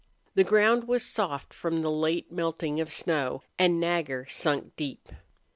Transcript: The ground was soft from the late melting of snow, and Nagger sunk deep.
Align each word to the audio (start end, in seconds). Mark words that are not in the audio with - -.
The 0.33 0.43
ground 0.43 0.87
was 0.87 1.05
soft 1.05 1.53
from 1.53 1.83
the 1.83 1.91
late 1.91 2.31
melting 2.31 2.81
of 2.81 2.91
snow, 2.91 3.43
and 3.59 3.79
Nagger 3.79 4.25
sunk 4.27 4.75
deep. 4.75 5.09